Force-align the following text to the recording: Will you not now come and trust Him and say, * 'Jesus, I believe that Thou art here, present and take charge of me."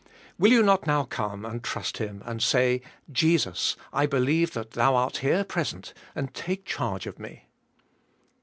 Will 0.39 0.51
you 0.51 0.63
not 0.63 0.87
now 0.87 1.03
come 1.03 1.45
and 1.45 1.63
trust 1.63 1.99
Him 1.99 2.23
and 2.25 2.41
say, 2.41 2.81
* 2.97 3.11
'Jesus, 3.11 3.75
I 3.93 4.07
believe 4.07 4.53
that 4.53 4.71
Thou 4.71 4.95
art 4.95 5.17
here, 5.17 5.43
present 5.43 5.93
and 6.15 6.33
take 6.33 6.65
charge 6.65 7.05
of 7.05 7.19
me." 7.19 7.45